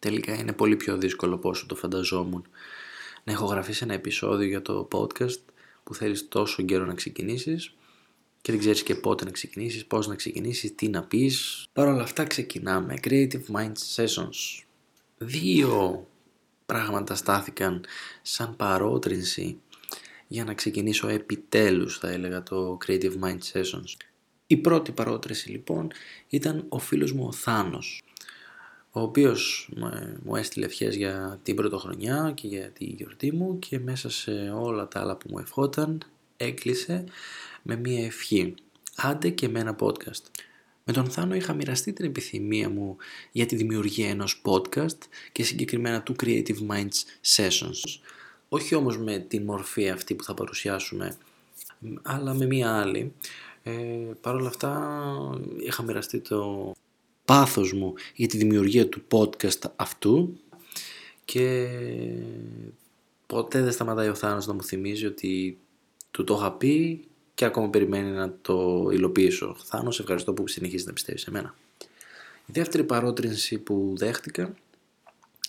τελικά 0.00 0.34
είναι 0.34 0.52
πολύ 0.52 0.76
πιο 0.76 0.96
δύσκολο 0.96 1.34
από 1.34 1.48
όσο 1.48 1.66
το 1.66 1.74
φανταζόμουν. 1.74 2.46
Να 3.24 3.32
έχω 3.32 3.44
γραφεί 3.44 3.74
ένα 3.80 3.94
επεισόδιο 3.94 4.46
για 4.46 4.62
το 4.62 4.88
podcast 4.92 5.40
που 5.84 5.94
θέλεις 5.94 6.28
τόσο 6.28 6.62
καιρό 6.62 6.84
να 6.84 6.94
ξεκινήσεις 6.94 7.74
και 8.40 8.52
δεν 8.52 8.60
ξέρεις 8.60 8.82
και 8.82 8.94
πότε 8.94 9.24
να 9.24 9.30
ξεκινήσεις, 9.30 9.86
πώς 9.86 10.06
να 10.06 10.14
ξεκινήσεις, 10.14 10.74
τι 10.74 10.88
να 10.88 11.02
πεις. 11.02 11.66
Παρ' 11.72 11.88
όλα 11.88 12.02
αυτά 12.02 12.24
ξεκινάμε. 12.24 12.94
Creative 13.02 13.42
Mind 13.52 13.72
Sessions. 13.96 14.64
Δύο 15.18 16.06
πράγματα 16.66 17.14
στάθηκαν 17.14 17.84
σαν 18.22 18.56
παρότρινση 18.56 19.58
για 20.26 20.44
να 20.44 20.54
ξεκινήσω 20.54 21.08
επιτέλους 21.08 21.98
θα 21.98 22.10
έλεγα 22.10 22.42
το 22.42 22.78
Creative 22.86 23.12
Mind 23.22 23.38
Sessions. 23.52 23.96
Η 24.46 24.56
πρώτη 24.56 24.92
παρότρινση 24.92 25.50
λοιπόν 25.50 25.90
ήταν 26.28 26.64
ο 26.68 26.78
φίλος 26.78 27.12
μου 27.12 27.26
ο 27.26 27.32
Θάνος 27.32 28.02
ο 28.92 29.00
οποίος 29.00 29.70
μου 30.22 30.36
έστειλε 30.36 30.66
ευχές 30.66 30.96
για 30.96 31.40
την 31.42 31.56
πρωτοχρονιά 31.56 32.32
και 32.34 32.46
για 32.46 32.70
τη 32.70 32.84
γιορτή 32.84 33.32
μου 33.32 33.58
και 33.58 33.78
μέσα 33.78 34.10
σε 34.10 34.30
όλα 34.54 34.88
τα 34.88 35.00
άλλα 35.00 35.16
που 35.16 35.28
μου 35.30 35.38
ευχόταν 35.38 36.02
έκλεισε 36.36 37.04
με 37.62 37.76
μία 37.76 38.04
ευχή. 38.04 38.54
Άντε 38.96 39.28
και 39.28 39.48
με 39.48 39.60
ένα 39.60 39.76
podcast. 39.80 40.22
Με 40.84 40.92
τον 40.92 41.10
Θάνο 41.10 41.34
είχα 41.34 41.54
μοιραστεί 41.54 41.92
την 41.92 42.04
επιθυμία 42.04 42.68
μου 42.68 42.96
για 43.32 43.46
τη 43.46 43.56
δημιουργία 43.56 44.08
ενός 44.08 44.42
podcast 44.44 44.98
και 45.32 45.42
συγκεκριμένα 45.42 46.02
του 46.02 46.14
Creative 46.22 46.66
Minds 46.70 47.26
Sessions. 47.36 48.00
Όχι 48.48 48.74
όμως 48.74 48.98
με 48.98 49.18
τη 49.18 49.40
μορφή 49.40 49.90
αυτή 49.90 50.14
που 50.14 50.24
θα 50.24 50.34
παρουσιάσουμε, 50.34 51.16
αλλά 52.02 52.34
με 52.34 52.46
μία 52.46 52.80
άλλη. 52.80 53.12
Ε, 53.62 53.72
Παρ' 54.20 54.34
όλα 54.34 54.48
αυτά 54.48 55.00
είχα 55.60 55.82
μοιραστεί 55.82 56.20
το 56.20 56.72
πάθος 57.30 57.72
μου 57.72 57.94
για 58.14 58.28
τη 58.28 58.36
δημιουργία 58.36 58.88
του 58.88 59.02
podcast 59.10 59.70
αυτού 59.76 60.38
και 61.24 61.68
ποτέ 63.26 63.62
δεν 63.62 63.72
σταματάει 63.72 64.08
ο 64.08 64.14
Θάνος 64.14 64.46
να 64.46 64.52
μου 64.52 64.62
θυμίζει 64.62 65.06
ότι 65.06 65.58
του 66.10 66.24
το 66.24 66.34
είχα 66.34 66.52
πει 66.52 67.04
και 67.34 67.44
ακόμα 67.44 67.70
περιμένει 67.70 68.10
να 68.10 68.34
το 68.42 68.88
υλοποιήσω. 68.92 69.56
Θάνος, 69.64 70.00
ευχαριστώ 70.00 70.32
που 70.32 70.48
συνεχίζεις 70.48 70.86
να 70.86 70.92
πιστεύεις 70.92 71.22
σε 71.22 71.30
μένα. 71.30 71.54
Η 72.46 72.52
δεύτερη 72.52 72.84
παρότρινση 72.84 73.58
που 73.58 73.94
δέχτηκα 73.96 74.54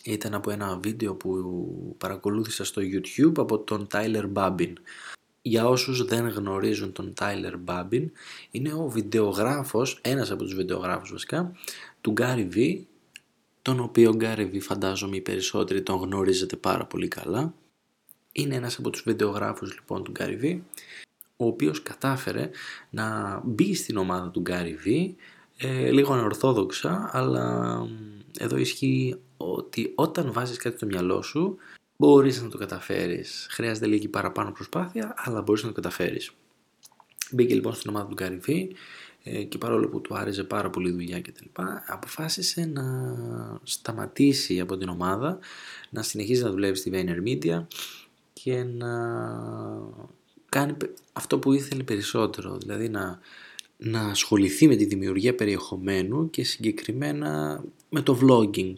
ήταν 0.03 0.33
από 0.33 0.51
ένα 0.51 0.79
βίντεο 0.81 1.15
που 1.15 1.95
παρακολούθησα 1.97 2.63
στο 2.63 2.81
YouTube 2.81 3.33
από 3.37 3.59
τον 3.59 3.87
Tyler 3.91 4.31
Babin. 4.33 4.73
Για 5.41 5.67
όσους 5.67 6.05
δεν 6.05 6.27
γνωρίζουν 6.27 6.91
τον 6.91 7.13
Tyler 7.19 7.53
Babin, 7.65 8.05
είναι 8.51 8.73
ο 8.73 8.87
βιντεογράφος, 8.87 9.99
ένας 10.01 10.31
από 10.31 10.43
τους 10.43 10.55
βιντεογράφους 10.55 11.11
βασικά, 11.11 11.51
του 12.01 12.13
Gary 12.17 12.55
V, 12.55 12.81
τον 13.61 13.79
οποίο 13.79 14.17
Gary 14.19 14.51
V 14.53 14.59
φαντάζομαι 14.61 15.15
οι 15.15 15.21
περισσότεροι 15.21 15.81
τον 15.81 15.95
γνωρίζετε 15.95 16.55
πάρα 16.55 16.85
πολύ 16.85 17.07
καλά. 17.07 17.53
Είναι 18.31 18.55
ένας 18.55 18.77
από 18.77 18.89
τους 18.89 19.03
βιντεογράφους 19.05 19.73
λοιπόν 19.73 20.03
του 20.03 20.11
Gary 20.19 20.43
V, 20.43 20.59
ο 21.35 21.45
οποίος 21.45 21.83
κατάφερε 21.83 22.49
να 22.89 23.39
μπει 23.45 23.73
στην 23.73 23.97
ομάδα 23.97 24.29
του 24.29 24.43
Gary 24.49 24.87
V, 24.87 25.13
ε, 25.57 25.91
λίγο 25.91 26.13
ανορθόδοξα, 26.13 27.09
αλλά 27.13 27.77
εδώ 28.37 28.57
ισχύει 28.57 29.15
ότι 29.37 29.91
όταν 29.95 30.31
βάζεις 30.31 30.57
κάτι 30.57 30.77
στο 30.77 30.85
μυαλό 30.85 31.21
σου, 31.21 31.57
μπορείς 32.01 32.41
να 32.41 32.49
το 32.49 32.57
καταφέρεις. 32.57 33.47
Χρειάζεται 33.49 33.85
λίγη 33.87 34.07
παραπάνω 34.07 34.51
προσπάθεια, 34.51 35.13
αλλά 35.17 35.41
μπορείς 35.41 35.63
να 35.63 35.69
το 35.69 35.75
καταφέρεις. 35.75 36.31
Μπήκε 37.31 37.53
λοιπόν 37.53 37.73
στην 37.73 37.89
ομάδα 37.89 38.07
του 38.07 38.15
Gary 38.19 38.49
V 38.49 38.67
ε, 39.23 39.43
και 39.43 39.57
παρόλο 39.57 39.87
που 39.87 40.01
του 40.01 40.15
άρεσε 40.15 40.43
πάρα 40.43 40.69
πολύ 40.69 40.89
η 40.89 40.91
δουλειά 40.91 41.21
κτλ. 41.21 41.45
αποφάσισε 41.87 42.65
να 42.65 42.83
σταματήσει 43.63 44.59
από 44.59 44.77
την 44.77 44.89
ομάδα, 44.89 45.39
να 45.89 46.01
συνεχίζει 46.03 46.43
να 46.43 46.49
δουλεύει 46.51 46.75
στη 46.75 46.91
Vayner 46.93 47.27
Media 47.27 47.65
και 48.33 48.63
να 48.63 48.91
κάνει 50.49 50.75
αυτό 51.13 51.39
που 51.39 51.53
ήθελε 51.53 51.83
περισσότερο, 51.83 52.57
δηλαδή 52.57 52.89
να, 52.89 53.19
να 53.77 54.01
ασχοληθεί 54.01 54.67
με 54.67 54.75
τη 54.75 54.85
δημιουργία 54.85 55.35
περιεχομένου 55.35 56.29
και 56.29 56.43
συγκεκριμένα 56.43 57.63
με 57.89 58.01
το 58.01 58.19
vlogging. 58.21 58.75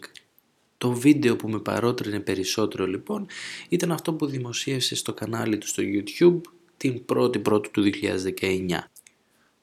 Το 0.84 0.92
βίντεο 0.92 1.36
που 1.36 1.48
με 1.48 1.58
παρότρινε 1.58 2.20
περισσότερο 2.20 2.86
λοιπόν 2.86 3.26
ήταν 3.68 3.92
αυτό 3.92 4.12
που 4.12 4.26
δημοσίευσε 4.26 4.94
στο 4.94 5.12
κανάλι 5.12 5.58
του 5.58 5.66
στο 5.66 5.82
YouTube 5.86 6.40
την 6.76 7.02
1η 7.12 7.42
Πρώτη 7.42 7.68
του 7.68 7.90
2019. 8.40 8.78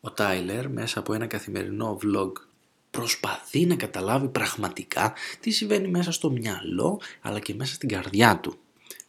Ο 0.02 0.12
Τάιλερ 0.12 0.70
μέσα 0.70 1.00
από 1.00 1.14
ένα 1.14 1.26
καθημερινό 1.26 2.00
vlog 2.04 2.32
προσπαθεί 2.92 3.66
να 3.66 3.76
καταλάβει 3.76 4.28
πραγματικά 4.28 5.14
τι 5.40 5.50
συμβαίνει 5.52 5.88
μέσα 5.88 6.12
στο 6.12 6.32
μυαλό 6.32 7.02
αλλά 7.22 7.40
και 7.40 7.54
μέσα 7.54 7.74
στην 7.74 7.90
καρδιά 7.90 8.40
του. 8.40 8.58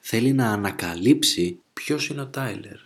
Θέλει 0.00 0.32
να 0.32 0.52
ανακαλύψει 0.52 1.58
ποιος 1.72 2.08
είναι 2.08 2.20
ο 2.20 2.26
Τάιλερ, 2.26 2.78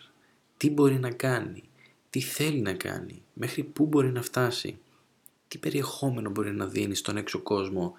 τι 0.56 0.70
μπορεί 0.70 0.98
να 0.98 1.10
κάνει, 1.10 1.62
τι 2.10 2.20
θέλει 2.20 2.60
να 2.60 2.72
κάνει, 2.72 3.22
μέχρι 3.32 3.62
πού 3.62 3.86
μπορεί 3.86 4.10
να 4.10 4.22
φτάσει, 4.22 4.78
τι 5.48 5.58
περιεχόμενο 5.58 6.30
μπορεί 6.30 6.52
να 6.52 6.66
δίνει 6.66 6.94
στον 6.94 7.16
έξω 7.16 7.38
κόσμο 7.38 7.94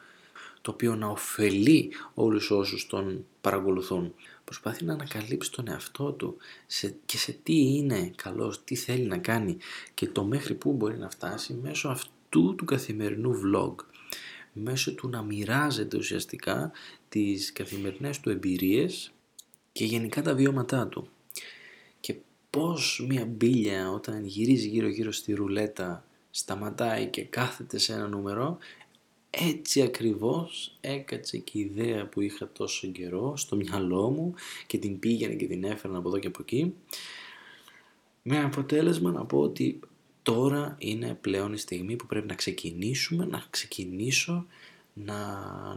το 0.68 0.74
οποίο 0.74 0.96
να 0.96 1.08
ωφελεί 1.08 1.92
όλους 2.14 2.52
όσους 2.52 2.88
τον 2.88 3.26
παρακολουθούν. 3.42 4.14
Προσπαθεί 4.44 4.86
να 4.86 4.94
ανακαλύψει 4.94 5.52
τον 5.52 5.68
εαυτό 5.68 6.12
του 6.12 6.38
σε, 6.66 6.96
και 7.06 7.18
σε 7.18 7.32
τι 7.32 7.76
είναι 7.76 8.12
καλός, 8.16 8.64
τι 8.64 8.76
θέλει 8.76 9.06
να 9.06 9.18
κάνει 9.18 9.58
και 9.94 10.08
το 10.08 10.24
μέχρι 10.24 10.54
πού 10.54 10.74
μπορεί 10.74 10.98
να 10.98 11.10
φτάσει 11.10 11.54
μέσω 11.54 11.90
αυτού 11.90 12.56
του 12.56 12.66
καθημερινού 12.66 13.34
vlog. 13.44 13.76
Μέσω 14.54 14.94
του 14.94 15.10
να 15.10 15.22
μοιράζεται 15.22 15.98
ουσιαστικά 15.98 16.72
τις 17.10 17.52
καθημερινές 17.52 18.20
του 18.20 18.30
εμπειρίες 18.30 19.12
και 19.72 19.86
γενικά 19.86 20.22
τα 20.22 20.36
βιώματά 20.36 20.88
του. 20.88 21.10
Και 22.00 22.16
πώς 22.50 23.06
μια 23.10 23.26
μπίλια 23.26 23.92
όταν 23.92 24.26
γυρίζει 24.26 24.68
γύρω 24.68 24.88
γύρω 24.88 25.12
στη 25.12 25.34
ρουλέτα 25.34 26.06
σταματάει 26.32 27.06
και 27.06 27.24
κάθεται 27.24 27.78
σε 27.78 27.94
ένα 27.94 28.08
νούμερο 28.08 28.58
έτσι 29.40 29.82
ακριβώς 29.82 30.78
έκατσε 30.82 31.38
και 31.38 31.58
η 31.58 31.62
ιδέα 31.62 32.06
που 32.06 32.22
είχα 32.22 32.50
τόσο 32.54 32.88
καιρό 32.88 33.38
στο 33.38 33.56
μυαλό 33.56 34.10
μου 34.10 34.34
και 34.68 34.78
την 34.78 35.00
πήγαινε 35.00 35.34
και 35.34 35.48
την 35.48 35.64
έφερνα 35.64 35.98
από 35.98 36.08
εδώ 36.08 36.20
και 36.20 36.28
από 36.28 36.40
εκεί 36.42 36.74
με 38.24 38.40
αποτέλεσμα 38.44 39.12
να 39.12 39.26
πω 39.26 39.40
ότι 39.40 39.80
τώρα 40.22 40.76
είναι 40.80 41.18
πλέον 41.22 41.54
η 41.54 41.58
στιγμή 41.58 41.96
που 41.96 42.06
πρέπει 42.06 42.28
να 42.28 42.36
ξεκινήσουμε, 42.36 43.26
να 43.26 43.44
ξεκινήσω 43.50 44.46
να, 44.94 45.16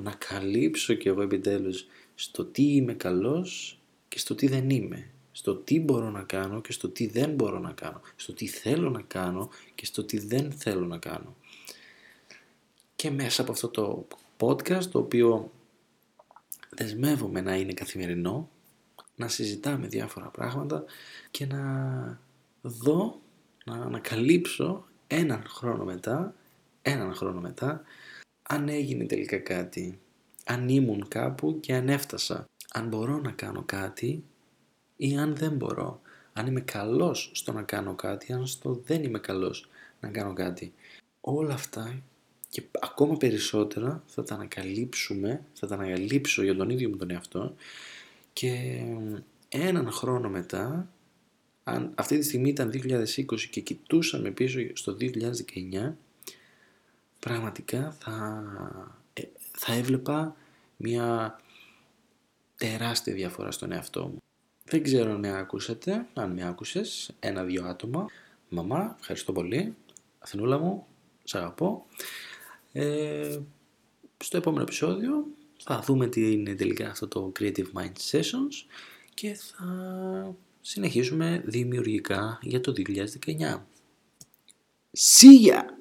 να 0.02 0.12
καλύψω 0.12 0.94
και 0.94 1.08
εγώ 1.08 1.22
επιτέλους 1.22 1.86
στο 2.14 2.44
τι 2.44 2.62
είμαι 2.62 2.94
καλός 2.94 3.78
και 4.08 4.18
στο 4.18 4.34
τι 4.34 4.46
δεν 4.46 4.70
είμαι. 4.70 5.10
Στο 5.32 5.54
τι 5.54 5.80
μπορώ 5.80 6.10
να 6.10 6.22
κάνω 6.22 6.60
και 6.60 6.72
στο 6.72 6.88
τι 6.88 7.06
δεν 7.06 7.30
μπορώ 7.30 7.58
να 7.58 7.72
κάνω. 7.72 8.00
Στο 8.16 8.32
τι 8.32 8.46
θέλω 8.46 8.90
να 8.90 9.00
κάνω 9.00 9.48
και 9.74 9.84
στο 9.84 10.04
τι 10.04 10.18
δεν 10.18 10.52
θέλω 10.52 10.86
να 10.86 10.98
κάνω 10.98 11.36
και 13.00 13.10
μέσα 13.10 13.42
από 13.42 13.52
αυτό 13.52 13.68
το 13.68 14.06
podcast 14.38 14.84
το 14.84 14.98
οποίο 14.98 15.50
δεσμεύομαι 16.70 17.40
να 17.40 17.56
είναι 17.56 17.72
καθημερινό, 17.72 18.48
να 19.16 19.28
συζητάμε 19.28 19.86
διάφορα 19.86 20.26
πράγματα 20.26 20.84
και 21.30 21.46
να 21.46 21.62
δω, 22.60 23.20
να 23.64 23.74
ανακαλύψω 23.74 24.84
έναν 25.06 25.44
χρόνο 25.46 25.84
μετά, 25.84 26.34
έναν 26.82 27.14
χρόνο 27.14 27.40
μετά, 27.40 27.82
αν 28.42 28.68
έγινε 28.68 29.04
τελικά 29.04 29.38
κάτι, 29.38 30.00
αν 30.44 30.68
ήμουν 30.68 31.08
κάπου 31.08 31.60
και 31.60 31.74
αν 31.74 31.88
έφτασα, 31.88 32.44
αν 32.72 32.88
μπορώ 32.88 33.18
να 33.18 33.30
κάνω 33.30 33.62
κάτι 33.66 34.24
ή 34.96 35.16
αν 35.16 35.36
δεν 35.36 35.52
μπορώ, 35.52 36.00
αν 36.32 36.46
είμαι 36.46 36.60
καλός 36.60 37.30
στο 37.34 37.52
να 37.52 37.62
κάνω 37.62 37.94
κάτι, 37.94 38.32
αν 38.32 38.46
στο 38.46 38.80
δεν 38.84 39.04
είμαι 39.04 39.18
καλός 39.18 39.68
να 40.00 40.08
κάνω 40.08 40.32
κάτι. 40.32 40.72
Όλα 41.20 41.54
αυτά 41.54 42.02
και 42.50 42.62
ακόμα 42.80 43.16
περισσότερα 43.16 44.02
θα 44.06 44.22
τα 44.22 44.34
ανακαλύψουμε, 44.34 45.44
θα 45.52 45.66
τα 45.66 45.74
ανακαλύψω 45.74 46.42
για 46.42 46.56
τον 46.56 46.70
ίδιο 46.70 46.88
μου 46.88 46.96
τον 46.96 47.10
εαυτό 47.10 47.54
και 48.32 48.82
έναν 49.48 49.90
χρόνο 49.90 50.28
μετά, 50.28 50.88
αν 51.64 51.92
αυτή 51.94 52.18
τη 52.18 52.24
στιγμή 52.24 52.48
ήταν 52.48 52.70
2020 52.74 53.40
και 53.50 53.60
κοιτούσαμε 53.60 54.30
πίσω 54.30 54.60
στο 54.72 54.96
2019, 55.00 55.92
πραγματικά 57.18 57.96
θα, 58.00 58.44
ε, 59.12 59.22
θα 59.52 59.72
έβλεπα 59.72 60.36
μια 60.76 61.36
τεράστια 62.56 63.14
διαφορά 63.14 63.50
στον 63.50 63.72
εαυτό 63.72 64.06
μου. 64.06 64.18
Δεν 64.64 64.82
ξέρω 64.82 65.12
αν 65.12 65.18
με 65.18 65.38
άκουσατε, 65.38 66.06
αν 66.14 66.30
με 66.30 66.48
άκουσες, 66.48 67.10
ένα-δυο 67.20 67.64
άτομα. 67.64 68.06
Μαμά, 68.48 68.96
ευχαριστώ 69.00 69.32
πολύ. 69.32 69.74
Αθηνούλα 70.18 70.58
μου, 70.58 70.86
σ' 71.24 71.34
αγαπώ. 71.34 71.86
Ε, 72.72 73.38
στο 74.16 74.36
επόμενο 74.36 74.62
επεισόδιο 74.62 75.26
θα 75.62 75.80
δούμε 75.80 76.08
τι 76.08 76.32
είναι 76.32 76.54
τελικά 76.54 76.90
αυτό 76.90 77.08
το 77.08 77.32
Creative 77.38 77.66
Mind 77.74 77.92
Sessions 78.10 78.66
και 79.14 79.34
θα 79.34 80.36
συνεχίσουμε 80.60 81.42
δημιουργικά 81.44 82.38
για 82.42 82.60
το 82.60 82.72
2019. 82.76 83.62
See 84.98 85.48
ya! 85.48 85.79